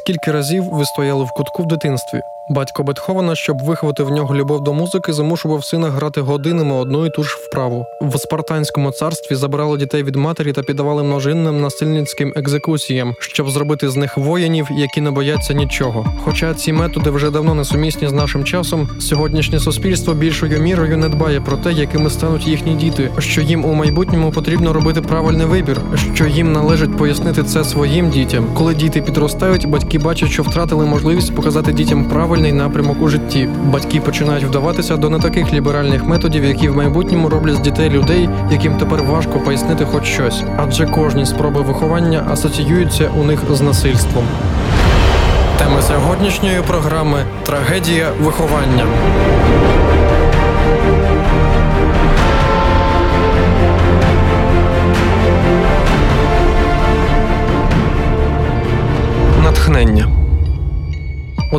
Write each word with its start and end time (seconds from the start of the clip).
скільки 0.00 0.32
разів 0.32 0.64
ви 0.64 0.84
стояли 0.84 1.24
в 1.24 1.30
кутку 1.30 1.62
в 1.62 1.66
дитинстві? 1.66 2.22
Батько 2.50 2.82
Бетховена, 2.82 3.34
щоб 3.34 3.62
виховати 3.62 4.02
в 4.02 4.10
нього 4.10 4.34
любов 4.34 4.64
до 4.64 4.72
музики, 4.72 5.12
замушував 5.12 5.64
сина 5.64 5.90
грати 5.90 6.20
годинами 6.20 6.74
одну 6.74 7.06
і 7.06 7.10
ту 7.10 7.24
ж 7.24 7.36
вправу. 7.40 7.86
В 8.00 8.18
спартанському 8.18 8.90
царстві 8.90 9.34
забирали 9.34 9.78
дітей 9.78 10.02
від 10.02 10.16
матері 10.16 10.52
та 10.52 10.62
піддавали 10.62 11.02
множинним 11.02 11.60
насильницьким 11.60 12.32
екзекуціям, 12.36 13.14
щоб 13.20 13.50
зробити 13.50 13.88
з 13.90 13.96
них 13.96 14.18
воїнів, 14.18 14.68
які 14.70 15.00
не 15.00 15.10
бояться 15.10 15.54
нічого. 15.54 16.06
Хоча 16.24 16.54
ці 16.54 16.72
методи 16.72 17.10
вже 17.10 17.30
давно 17.30 17.54
не 17.54 17.64
сумісні 17.64 18.08
з 18.08 18.12
нашим 18.12 18.44
часом, 18.44 18.88
сьогоднішнє 19.00 19.60
суспільство 19.60 20.14
більшою 20.14 20.60
мірою 20.60 20.96
не 20.96 21.08
дбає 21.08 21.40
про 21.40 21.56
те, 21.56 21.72
якими 21.72 22.10
стануть 22.10 22.46
їхні 22.46 22.74
діти, 22.74 23.10
що 23.18 23.40
їм 23.40 23.64
у 23.64 23.74
майбутньому 23.74 24.30
потрібно 24.30 24.72
робити 24.72 25.00
правильний 25.00 25.46
вибір, 25.46 25.80
що 26.14 26.26
їм 26.26 26.52
належить 26.52 26.96
пояснити 26.96 27.42
це 27.42 27.64
своїм 27.64 28.10
дітям. 28.10 28.46
Коли 28.54 28.74
діти 28.74 29.02
підростають, 29.02 29.66
батьки 29.66 29.98
бачать, 30.02 30.30
що 30.30 30.42
втратили 30.42 30.86
можливість 30.86 31.34
показати 31.34 31.72
дітям 31.72 32.04
правильний 32.04 32.52
напрямок 32.52 33.02
у 33.02 33.08
житті. 33.08 33.48
Батьки 33.64 34.00
починають 34.00 34.44
вдаватися 34.44 34.96
до 34.96 35.10
не 35.10 35.18
таких 35.18 35.52
ліберальних 35.52 36.04
методів, 36.04 36.44
які 36.44 36.68
в 36.68 36.76
майбутньому 36.76 37.28
роблять 37.28 37.54
з 37.54 37.60
дітей 37.60 37.90
людей, 37.90 38.28
яким 38.50 38.74
тепер 38.74 39.02
важко 39.02 39.40
пояснити 39.40 39.84
хоч 39.84 40.04
щось, 40.04 40.42
адже 40.56 40.86
кожні 40.86 41.26
спроби 41.26 41.60
виховання 41.60 42.26
асоціюються 42.30 43.10
у 43.20 43.24
них 43.24 43.40
з 43.50 43.60
насильством. 43.60 44.24
Тема 45.58 45.82
сьогоднішньої 45.82 46.62
програми 46.66 47.24
трагедія 47.46 48.08
виховання. 48.20 48.86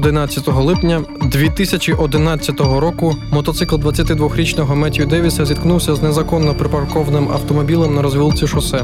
11 0.01 0.47
липня 0.47 1.03
2011 1.21 2.59
року 2.59 3.15
мотоцикл 3.31 3.75
22-річного 3.75 4.75
Меттью 4.75 5.05
Девіса 5.05 5.45
зіткнувся 5.45 5.95
з 5.95 6.01
незаконно 6.01 6.53
припаркованим 6.53 7.29
автомобілем 7.29 7.95
на 7.95 8.01
розвілці 8.01 8.47
шосе. 8.47 8.83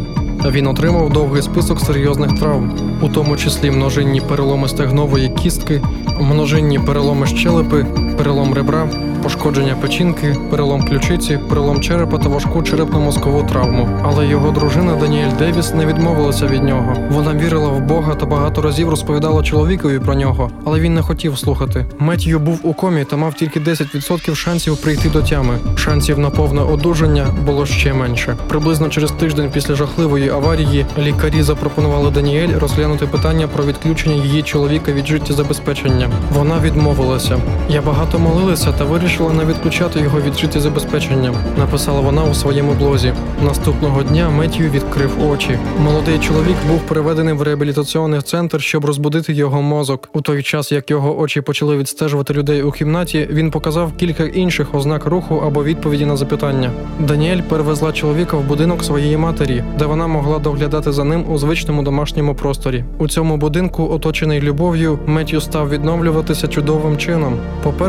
Він 0.51 0.67
отримав 0.67 1.13
довгий 1.13 1.41
список 1.41 1.79
серйозних 1.79 2.39
травм, 2.39 2.71
у 3.01 3.09
тому 3.09 3.37
числі 3.37 3.71
множинні 3.71 4.21
переломи 4.21 4.67
стегнової 4.67 5.29
кістки, 5.29 5.81
множинні 6.19 6.79
переломи 6.79 7.27
щелепи, 7.27 7.85
перелом 8.17 8.53
ребра, 8.53 8.89
пошкодження 9.23 9.75
печінки, 9.81 10.35
перелом 10.51 10.87
ключиці, 10.87 11.39
перелом 11.49 11.81
черепа 11.81 12.17
та 12.17 12.29
важку 12.29 12.59
черепно-мозкову 12.59 13.47
травму. 13.47 13.89
Але 14.03 14.27
його 14.27 14.51
дружина 14.51 14.95
Даніель 14.95 15.31
Девіс 15.39 15.73
не 15.73 15.85
відмовилася 15.85 16.47
від 16.47 16.63
нього. 16.63 16.93
Вона 17.11 17.33
вірила 17.33 17.69
в 17.69 17.81
Бога 17.81 18.15
та 18.15 18.25
багато 18.25 18.61
разів 18.61 18.89
розповідала 18.89 19.43
чоловікові 19.43 19.99
про 19.99 20.15
нього, 20.15 20.51
але 20.65 20.79
він 20.79 20.93
не 20.93 21.01
хотів 21.01 21.37
слухати. 21.37 21.85
Меттью 21.99 22.39
був 22.39 22.59
у 22.63 22.73
комі 22.73 23.05
та 23.05 23.17
мав 23.17 23.33
тільки 23.33 23.59
10% 23.59 24.35
шансів 24.35 24.77
прийти 24.77 25.09
до 25.09 25.21
тями. 25.21 25.57
Шансів 25.75 26.19
на 26.19 26.29
повне 26.29 26.61
одужання 26.61 27.27
було 27.45 27.65
ще 27.65 27.93
менше. 27.93 28.35
Приблизно 28.47 28.89
через 28.89 29.11
тиждень 29.11 29.49
після 29.53 29.75
жахливої 29.75 30.29
аварії 30.29 30.85
лікарі 30.97 31.43
запропонували 31.43 32.11
Даніель 32.11 32.59
розглянути 32.59 33.07
питання 33.07 33.47
про 33.47 33.65
відключення 33.65 34.15
її 34.15 34.43
чоловіка 34.43 34.91
від 34.91 35.07
життєзабезпечення. 35.07 36.09
Вона 36.33 36.59
відмовилася. 36.59 37.37
Я 37.69 37.81
багато 37.81 38.06
молилася 38.15 38.71
та 38.71 38.85
вирішила 38.85 39.33
не 39.33 39.45
відключати 39.45 39.99
його 39.99 40.21
від 40.21 40.37
життєзабезпечення, 40.37 41.33
написала 41.57 41.99
вона 41.99 42.23
у 42.23 42.33
своєму 42.33 42.73
блозі. 42.73 43.13
Наступного 43.45 44.03
дня 44.03 44.29
Меттью 44.29 44.69
відкрив 44.69 45.29
очі. 45.29 45.59
Молодий 45.83 46.19
чоловік 46.19 46.55
був 46.67 46.79
переведений 46.79 47.33
в 47.33 47.41
реабілітаційний 47.41 48.21
центр, 48.21 48.61
щоб 48.61 48.85
розбудити 48.85 49.33
його 49.33 49.61
мозок. 49.61 50.09
У 50.13 50.21
той 50.21 50.43
час, 50.43 50.71
як 50.71 50.91
його 50.91 51.19
очі 51.19 51.41
почали 51.41 51.77
відстежувати 51.77 52.33
людей 52.33 52.63
у 52.63 52.71
кімнаті, 52.71 53.27
він 53.31 53.51
показав 53.51 53.93
кілька 53.97 54.23
інших 54.23 54.75
ознак 54.75 55.05
руху 55.05 55.43
або 55.45 55.63
відповіді 55.63 56.05
на 56.05 56.17
запитання. 56.17 56.71
Даніель 56.99 57.41
перевезла 57.41 57.91
чоловіка 57.91 58.37
в 58.37 58.43
будинок 58.43 58.83
своєї 58.83 59.17
матері, 59.17 59.63
де 59.79 59.85
вона 59.85 60.07
могла 60.07 60.39
доглядати 60.39 60.91
за 60.91 61.03
ним 61.03 61.25
у 61.31 61.37
звичному 61.37 61.83
домашньому 61.83 62.35
просторі. 62.35 62.83
У 62.97 63.07
цьому 63.07 63.37
будинку, 63.37 63.89
оточений 63.91 64.41
любов'ю, 64.41 64.99
Меттью 65.05 65.41
став 65.41 65.69
відновлюватися 65.69 66.47
чудовим 66.47 66.97
чином. 66.97 67.33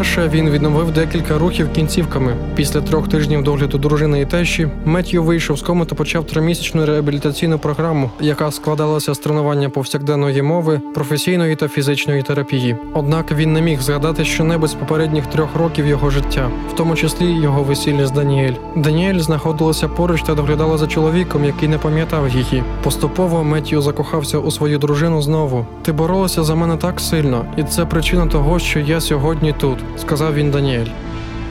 По-перше, 0.08 0.36
він 0.36 0.50
відновив 0.50 0.91
декілька 0.91 1.38
рухів 1.38 1.72
кінцівками. 1.72 2.36
Після 2.54 2.80
трьох 2.80 3.08
тижнів 3.08 3.42
догляду 3.42 3.78
дружини 3.78 4.20
і 4.20 4.26
тещі 4.26 4.69
Меттью 4.84 5.22
вийшов 5.22 5.58
з 5.58 5.62
коми 5.62 5.84
та 5.84 5.94
почав 5.94 6.26
тримісячну 6.26 6.86
реабілітаційну 6.86 7.58
програму, 7.58 8.10
яка 8.20 8.50
складалася 8.50 9.14
з 9.14 9.18
тренування 9.18 9.70
повсякденної 9.70 10.42
мови, 10.42 10.80
професійної 10.94 11.56
та 11.56 11.68
фізичної 11.68 12.22
терапії. 12.22 12.76
Однак 12.94 13.32
він 13.32 13.52
не 13.52 13.60
міг 13.62 13.80
згадати 13.80 14.24
щонебудь 14.24 14.70
з 14.70 14.74
попередніх 14.74 15.26
трьох 15.26 15.56
років 15.56 15.86
його 15.86 16.10
життя, 16.10 16.50
в 16.72 16.76
тому 16.76 16.97
числі 16.97 17.32
його 17.32 17.62
весілля 17.62 18.06
з 18.06 18.10
Даніель. 18.10 18.54
Даніель 18.76 19.18
знаходилася 19.18 19.88
поруч 19.88 20.22
та 20.22 20.34
доглядала 20.34 20.78
за 20.78 20.86
чоловіком, 20.86 21.44
який 21.44 21.68
не 21.68 21.78
пам'ятав 21.78 22.28
її. 22.28 22.62
Поступово 22.82 23.44
Меттью 23.44 23.82
закохався 23.82 24.38
у 24.38 24.50
свою 24.50 24.78
дружину 24.78 25.22
знову. 25.22 25.66
Ти 25.82 25.92
боролася 25.92 26.44
за 26.44 26.54
мене 26.54 26.76
так 26.76 27.00
сильно, 27.00 27.44
і 27.56 27.62
це 27.62 27.84
причина 27.84 28.26
того, 28.26 28.58
що 28.58 28.80
я 28.80 29.00
сьогодні 29.00 29.54
тут, 29.60 29.78
сказав 30.00 30.34
він 30.34 30.50
Даніель. 30.50 30.86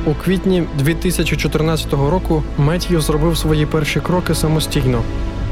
У 0.06 0.14
квітні 0.14 0.64
2014 0.78 1.94
року 1.94 2.44
Меттью 2.58 3.02
зробив 3.02 3.38
свої 3.38 3.66
перші 3.66 4.00
кроки 4.00 4.36
самостійно. 4.36 5.02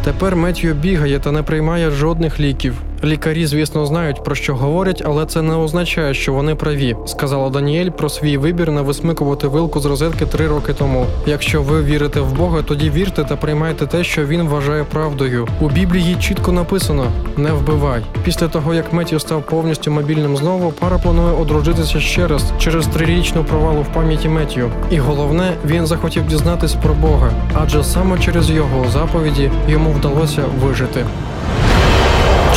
Тепер 0.03 0.35
Меттью 0.35 0.73
бігає 0.73 1.19
та 1.19 1.31
не 1.31 1.44
приймає 1.44 1.91
жодних 1.91 2.39
ліків. 2.39 2.73
Лікарі, 3.05 3.45
звісно, 3.45 3.85
знають 3.85 4.23
про 4.23 4.35
що 4.35 4.55
говорять, 4.55 5.03
але 5.05 5.25
це 5.25 5.41
не 5.41 5.55
означає, 5.55 6.13
що 6.13 6.33
вони 6.33 6.55
праві, 6.55 6.95
сказала 7.05 7.49
Даніель 7.49 7.89
про 7.89 8.09
свій 8.09 8.38
вибір 8.38 8.71
не 8.71 8.81
висмикувати 8.81 9.47
вилку 9.47 9.79
з 9.79 9.85
розетки 9.85 10.25
три 10.25 10.47
роки 10.47 10.73
тому. 10.73 11.05
Якщо 11.25 11.61
ви 11.61 11.83
вірите 11.83 12.19
в 12.19 12.33
Бога, 12.33 12.61
тоді 12.61 12.89
вірте 12.89 13.23
та 13.23 13.35
приймайте 13.35 13.85
те, 13.85 14.03
що 14.03 14.25
він 14.25 14.47
вважає 14.47 14.83
правдою. 14.83 15.47
У 15.61 15.69
Біблії 15.69 16.15
чітко 16.19 16.51
написано: 16.51 17.05
не 17.38 17.51
вбивай. 17.51 18.01
Після 18.23 18.47
того, 18.47 18.73
як 18.73 18.94
Меттью 18.94 19.19
став 19.19 19.44
повністю 19.45 19.91
мобільним 19.91 20.38
знову, 20.38 20.71
пара 20.71 20.97
планує 20.97 21.33
одружитися 21.33 21.99
ще 21.99 22.27
раз 22.27 22.53
через 22.59 22.88
трирічну 22.88 23.44
провалу 23.44 23.81
в 23.81 23.94
пам'яті 23.94 24.29
Меттью. 24.29 24.71
І 24.91 24.97
головне, 24.97 25.53
він 25.65 25.88
захотів 25.88 26.27
дізнатись 26.27 26.75
про 26.83 26.94
Бога, 26.94 27.31
адже 27.53 27.83
саме 27.83 28.19
через 28.19 28.49
його 28.49 28.85
заповіді 28.94 29.51
йому 29.67 29.91
вдалося 29.91 30.44
вижити. 30.63 31.05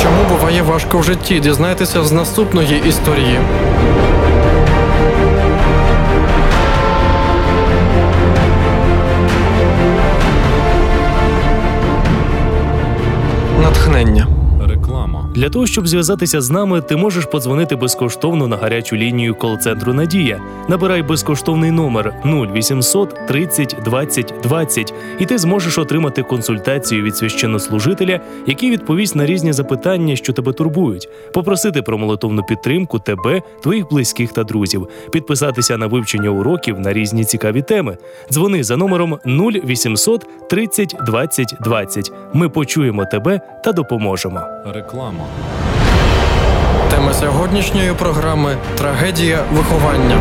Чому 0.02 0.24
буває 0.28 0.62
важко 0.62 0.98
в 0.98 1.04
житті? 1.04 1.40
Дізнайтеся 1.40 2.04
з 2.04 2.12
наступної 2.12 2.82
історії. 2.88 3.38
Натхнення. 13.62 14.37
Для 15.34 15.50
того, 15.50 15.66
щоб 15.66 15.88
зв'язатися 15.88 16.40
з 16.40 16.50
нами, 16.50 16.80
ти 16.80 16.96
можеш 16.96 17.24
подзвонити 17.24 17.76
безкоштовно 17.76 18.48
на 18.48 18.56
гарячу 18.56 18.96
лінію 18.96 19.34
кол-центру 19.34 19.92
Надія. 19.92 20.40
Набирай 20.68 21.02
безкоштовний 21.02 21.70
номер 21.70 22.14
0800 22.24 23.26
30 23.28 23.76
20 23.84 24.34
20 24.42 24.94
і 25.18 25.26
ти 25.26 25.38
зможеш 25.38 25.78
отримати 25.78 26.22
консультацію 26.22 27.02
від 27.02 27.16
священнослужителя, 27.16 28.20
який 28.46 28.70
відповість 28.70 29.16
на 29.16 29.26
різні 29.26 29.52
запитання, 29.52 30.16
що 30.16 30.32
тебе 30.32 30.52
турбують, 30.52 31.08
попросити 31.34 31.82
про 31.82 31.98
молитовну 31.98 32.42
підтримку 32.42 32.98
тебе, 32.98 33.42
твоїх 33.62 33.88
близьких 33.90 34.32
та 34.32 34.44
друзів, 34.44 34.88
підписатися 35.12 35.76
на 35.76 35.86
вивчення 35.86 36.30
уроків 36.30 36.80
на 36.80 36.92
різні 36.92 37.24
цікаві 37.24 37.62
теми. 37.62 37.96
Дзвони 38.30 38.64
за 38.64 38.76
номером 38.76 39.18
0800 39.26 40.26
30 40.50 40.96
20 41.06 41.54
20. 41.60 42.12
Ми 42.34 42.48
почуємо 42.48 43.04
тебе 43.04 43.40
та 43.64 43.72
допоможемо. 43.72 44.40
Реклама. 44.74 45.27
Тема 46.90 47.12
сьогоднішньої 47.12 47.92
програми 47.92 48.56
трагедія 48.78 49.38
виховання. 49.52 50.20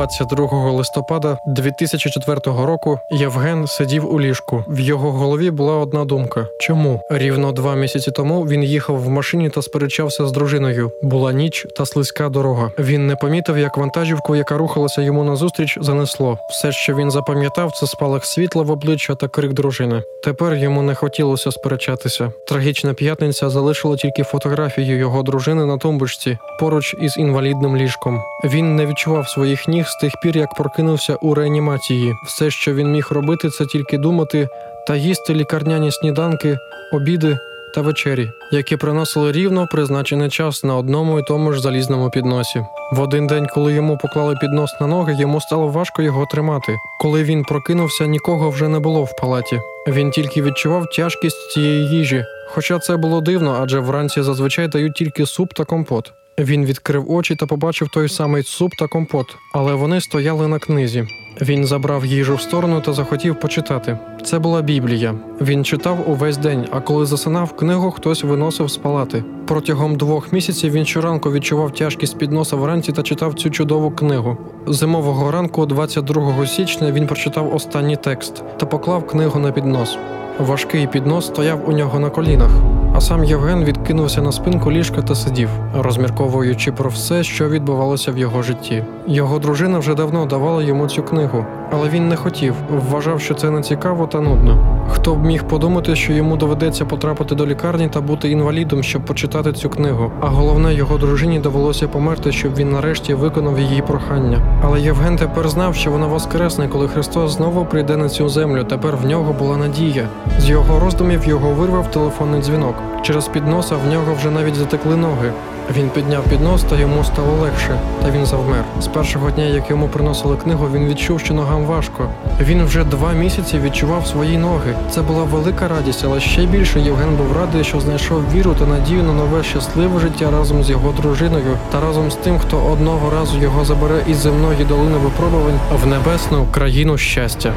22 0.00 0.70
листопада 0.70 1.38
2004 1.46 2.40
року 2.44 2.98
Євген 3.10 3.66
сидів 3.66 4.14
у 4.14 4.20
ліжку. 4.20 4.64
В 4.68 4.80
його 4.80 5.12
голові 5.12 5.50
була 5.50 5.76
одна 5.76 6.04
думка: 6.04 6.46
чому 6.60 7.00
рівно 7.10 7.52
два 7.52 7.74
місяці 7.74 8.10
тому 8.10 8.42
він 8.42 8.62
їхав 8.62 9.02
в 9.02 9.08
машині 9.08 9.50
та 9.50 9.62
сперечався 9.62 10.26
з 10.26 10.32
дружиною. 10.32 10.90
Була 11.02 11.32
ніч 11.32 11.66
та 11.76 11.86
слизька 11.86 12.28
дорога. 12.28 12.70
Він 12.78 13.06
не 13.06 13.16
помітив, 13.16 13.58
як 13.58 13.76
вантажівку, 13.76 14.36
яка 14.36 14.58
рухалася 14.58 15.02
йому 15.02 15.24
назустріч, 15.24 15.78
занесло. 15.80 16.38
Все, 16.50 16.72
що 16.72 16.94
він 16.94 17.10
запам'ятав, 17.10 17.72
це 17.72 17.86
спалах 17.86 18.24
світла 18.24 18.62
в 18.62 18.70
обличчя 18.70 19.14
та 19.14 19.28
крик 19.28 19.52
дружини. 19.52 20.02
Тепер 20.24 20.54
йому 20.54 20.82
не 20.82 20.94
хотілося 20.94 21.52
сперечатися. 21.52 22.32
Трагічна 22.46 22.94
п'ятниця 22.94 23.50
залишила 23.50 23.96
тільки 23.96 24.22
фотографію 24.22 24.98
його 24.98 25.22
дружини 25.22 25.64
на 25.64 25.78
тумбочці 25.78 26.38
поруч 26.60 26.94
із 27.02 27.16
інвалідним 27.16 27.76
ліжком. 27.76 28.22
Він 28.44 28.76
не 28.76 28.86
відчував 28.86 29.28
своїх 29.28 29.68
ніг 29.68 29.89
з 29.90 29.96
тих 29.96 30.12
пір, 30.22 30.36
як 30.36 30.54
прокинувся 30.54 31.14
у 31.14 31.34
реанімації. 31.34 32.14
Все, 32.26 32.50
що 32.50 32.74
він 32.74 32.92
міг 32.92 33.08
робити, 33.10 33.50
це 33.50 33.66
тільки 33.66 33.98
думати 33.98 34.48
та 34.86 34.96
їсти 34.96 35.34
лікарняні 35.34 35.92
сніданки, 35.92 36.58
обіди 36.92 37.38
та 37.74 37.80
вечері, 37.80 38.30
які 38.52 38.76
приносили 38.76 39.32
рівно 39.32 39.66
призначений 39.66 40.28
час 40.28 40.64
на 40.64 40.76
одному 40.76 41.18
і 41.18 41.22
тому 41.22 41.52
ж 41.52 41.60
залізному 41.60 42.10
підносі. 42.10 42.64
В 42.92 43.00
один 43.00 43.26
день, 43.26 43.46
коли 43.46 43.72
йому 43.72 43.98
поклали 43.98 44.36
піднос 44.40 44.80
на 44.80 44.86
ноги, 44.86 45.16
йому 45.18 45.40
стало 45.40 45.68
важко 45.68 46.02
його 46.02 46.26
тримати. 46.26 46.76
Коли 47.00 47.24
він 47.24 47.44
прокинувся, 47.44 48.06
нікого 48.06 48.50
вже 48.50 48.68
не 48.68 48.78
було 48.78 49.04
в 49.04 49.16
палаті. 49.16 49.60
Він 49.88 50.10
тільки 50.10 50.42
відчував 50.42 50.86
тяжкість 50.96 51.50
цієї 51.50 51.88
їжі. 51.88 52.24
Хоча 52.48 52.78
це 52.78 52.96
було 52.96 53.20
дивно, 53.20 53.58
адже 53.62 53.80
вранці 53.80 54.22
зазвичай 54.22 54.68
дають 54.68 54.94
тільки 54.94 55.26
суп 55.26 55.52
та 55.54 55.64
компот. 55.64 56.12
Він 56.40 56.64
відкрив 56.64 57.10
очі 57.12 57.36
та 57.36 57.46
побачив 57.46 57.88
той 57.88 58.08
самий 58.08 58.42
суп 58.42 58.74
та 58.78 58.86
компот, 58.86 59.36
але 59.52 59.74
вони 59.74 60.00
стояли 60.00 60.48
на 60.48 60.58
книзі. 60.58 61.04
Він 61.40 61.64
забрав 61.64 62.06
їжу 62.06 62.34
в 62.34 62.40
сторону 62.40 62.80
та 62.80 62.92
захотів 62.92 63.40
почитати. 63.40 63.98
Це 64.24 64.38
була 64.38 64.62
Біблія. 64.62 65.14
Він 65.40 65.64
читав 65.64 66.10
увесь 66.10 66.36
день, 66.36 66.66
а 66.70 66.80
коли 66.80 67.06
засинав, 67.06 67.56
книгу 67.56 67.90
хтось 67.90 68.24
виносив 68.24 68.68
з 68.68 68.76
палати. 68.76 69.24
Протягом 69.46 69.96
двох 69.96 70.32
місяців 70.32 70.72
він 70.72 70.84
щоранку 70.84 71.32
відчував 71.32 71.74
тяжкість 71.74 72.18
підноса 72.18 72.56
вранці 72.56 72.92
та 72.92 73.02
читав 73.02 73.34
цю 73.34 73.50
чудову 73.50 73.90
книгу. 73.90 74.36
Зимового 74.66 75.30
ранку, 75.30 75.66
22 75.66 76.46
січня, 76.46 76.92
він 76.92 77.06
прочитав 77.06 77.54
останній 77.54 77.96
текст 77.96 78.42
та 78.56 78.66
поклав 78.66 79.06
книгу 79.06 79.40
на 79.40 79.52
піднос. 79.52 79.98
Важкий 80.38 80.86
піднос 80.86 81.26
стояв 81.26 81.68
у 81.68 81.72
нього 81.72 81.98
на 81.98 82.10
колінах, 82.10 82.50
а 82.92 83.00
сам 83.00 83.24
Євген 83.24 83.64
відкинувся 83.64 84.22
на 84.22 84.32
спинку 84.32 84.72
ліжка 84.72 85.02
та 85.02 85.14
сидів, 85.14 85.48
розмірковуючи 85.74 86.72
про 86.72 86.90
все, 86.90 87.22
що 87.22 87.48
відбувалося 87.48 88.12
в 88.12 88.18
його 88.18 88.42
житті. 88.42 88.84
Його 89.06 89.38
дружина 89.38 89.78
вже 89.78 89.94
давно 89.94 90.26
давала 90.26 90.62
йому 90.62 90.88
цю 90.88 91.02
книгу, 91.02 91.44
але 91.70 91.88
він 91.88 92.08
не 92.08 92.16
хотів, 92.16 92.54
вважав, 92.90 93.20
що 93.20 93.34
це 93.34 93.50
не 93.50 93.62
цікаво 93.62 94.06
та 94.06 94.20
нудно. 94.20 94.80
Хто 94.88 95.14
б 95.14 95.26
міг 95.26 95.44
подумати, 95.44 95.96
що 95.96 96.12
йому 96.12 96.36
доведеться 96.36 96.84
потрапити 96.84 97.34
до 97.34 97.46
лікарні 97.46 97.88
та 97.88 98.00
бути 98.00 98.30
інвалідом, 98.30 98.82
щоб 98.82 99.04
почитати 99.04 99.52
цю 99.52 99.70
книгу. 99.70 100.10
А 100.20 100.26
головне, 100.26 100.74
його 100.74 100.98
дружині 100.98 101.38
довелося 101.38 101.88
померти, 101.88 102.32
щоб 102.32 102.54
він 102.56 102.70
нарешті 102.70 103.14
виконав 103.14 103.58
її 103.60 103.82
прохання. 103.82 104.60
Але 104.64 104.80
Євген 104.80 105.16
тепер 105.16 105.48
знав, 105.48 105.74
що 105.74 105.90
вона 105.90 106.06
воскресне, 106.06 106.68
коли 106.68 106.88
Христос 106.88 107.32
знову 107.32 107.64
прийде 107.64 107.96
на 107.96 108.08
цю 108.08 108.28
землю. 108.28 108.64
Тепер 108.64 108.96
в 108.96 109.06
нього 109.06 109.32
була 109.32 109.56
надія. 109.56 110.08
З 110.38 110.50
його 110.50 110.80
роздумів 110.80 111.28
його 111.28 111.50
вирвав 111.50 111.90
телефонний 111.90 112.40
дзвінок. 112.40 112.74
Через 113.02 113.28
підноса 113.28 113.76
в 113.76 113.92
нього 113.92 114.14
вже 114.18 114.30
навіть 114.30 114.54
затекли 114.54 114.96
ноги. 114.96 115.32
Він 115.76 115.90
підняв 115.90 116.24
піднос, 116.24 116.62
та 116.62 116.76
йому 116.76 117.04
стало 117.04 117.32
легше, 117.42 117.78
та 118.02 118.10
він 118.10 118.26
завмер. 118.26 118.64
З 118.80 118.86
першого 118.86 119.30
дня, 119.30 119.44
як 119.44 119.70
йому 119.70 119.88
приносили 119.88 120.36
книгу, 120.36 120.68
він 120.74 120.88
відчув, 120.88 121.20
що 121.20 121.34
ногам 121.34 121.64
важко. 121.64 122.08
Він 122.40 122.64
вже 122.64 122.84
два 122.84 123.12
місяці 123.12 123.58
відчував 123.58 124.06
свої 124.06 124.38
ноги. 124.38 124.74
Це 124.90 125.02
була 125.02 125.24
велика 125.24 125.68
радість, 125.68 126.04
але 126.04 126.20
ще 126.20 126.46
більше 126.46 126.80
Євген 126.80 127.16
був 127.16 127.36
радий, 127.36 127.64
що 127.64 127.80
знайшов 127.80 128.22
віру 128.32 128.54
та 128.58 128.66
надію 128.66 129.02
на 129.02 129.12
нове 129.12 129.42
щасливе 129.42 130.00
життя 130.00 130.30
разом 130.30 130.64
з 130.64 130.70
його 130.70 130.92
дружиною 130.92 131.56
та 131.72 131.80
разом 131.80 132.10
з 132.10 132.14
тим, 132.14 132.38
хто 132.38 132.58
одного 132.72 133.10
разу 133.10 133.38
його 133.38 133.64
забере 133.64 134.02
із 134.08 134.16
земної 134.16 134.64
долини 134.64 134.98
випробувань 134.98 135.60
в 135.82 135.86
небесну 135.86 136.46
країну 136.52 136.98
щастя. 136.98 137.52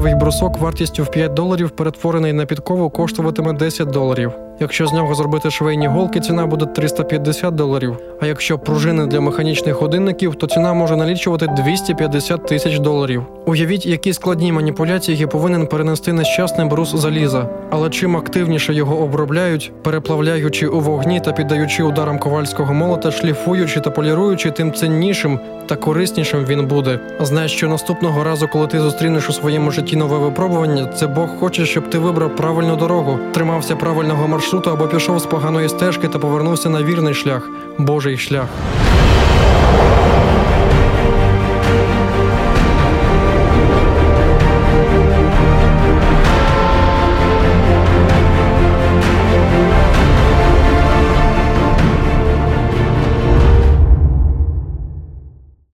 Сталевий 0.00 0.20
брусок 0.20 0.58
вартістю 0.58 1.04
в 1.04 1.10
5 1.10 1.34
доларів, 1.34 1.70
перетворений 1.70 2.32
на 2.32 2.46
підкову, 2.46 2.90
коштуватиме 2.90 3.52
10 3.52 3.88
доларів. 3.88 4.32
Якщо 4.62 4.86
з 4.86 4.92
нього 4.92 5.14
зробити 5.14 5.50
швейні 5.50 5.86
голки, 5.86 6.20
ціна 6.20 6.46
буде 6.46 6.66
350 6.66 7.54
доларів. 7.54 7.96
А 8.20 8.26
якщо 8.26 8.58
пружини 8.58 9.06
для 9.06 9.20
механічних 9.20 9.74
годинників, 9.74 10.34
то 10.34 10.46
ціна 10.46 10.72
може 10.72 10.96
налічувати 10.96 11.46
250 11.46 12.46
тисяч 12.46 12.78
доларів. 12.78 13.22
Уявіть, 13.46 13.86
які 13.86 14.12
складні 14.12 14.52
маніпуляції 14.52 15.26
повинен 15.26 15.66
перенести 15.66 16.12
нещасний 16.12 16.68
брус 16.68 16.96
заліза. 16.96 17.48
Але 17.70 17.90
чим 17.90 18.16
активніше 18.16 18.74
його 18.74 18.98
обробляють, 18.98 19.72
переплавляючи 19.82 20.66
у 20.66 20.80
вогні 20.80 21.20
та 21.20 21.32
піддаючи 21.32 21.82
ударам 21.82 22.18
ковальського 22.18 22.74
молота, 22.74 23.10
шліфуючи 23.10 23.80
та 23.80 23.90
поліруючи, 23.90 24.50
тим 24.50 24.72
ціннішим 24.72 25.38
та 25.66 25.76
кориснішим 25.76 26.44
він 26.44 26.66
буде. 26.66 27.00
Знай, 27.20 27.48
що 27.48 27.68
наступного 27.68 28.24
разу, 28.24 28.48
коли 28.52 28.66
ти 28.66 28.80
зустрінеш 28.80 29.28
у 29.28 29.32
своєму 29.32 29.70
житті 29.70 29.96
нове 29.96 30.18
випробування, 30.18 30.86
це 30.86 31.06
Бог 31.06 31.28
хоче, 31.40 31.66
щоб 31.66 31.90
ти 31.90 31.98
вибрав 31.98 32.36
правильну 32.36 32.76
дорогу, 32.76 33.18
тримався 33.32 33.76
правильного 33.76 34.28
маршруту 34.28 34.49
або 34.58 34.88
пішов 34.88 35.18
з 35.18 35.26
поганої 35.26 35.68
стежки 35.68 36.08
та 36.08 36.18
повернувся 36.18 36.68
на 36.68 36.82
вірний 36.82 37.14
шлях 37.14 37.48
Божий 37.78 38.18
шлях. 38.18 38.48